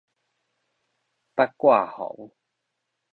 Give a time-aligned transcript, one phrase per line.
[1.35, 2.31] 八卦紅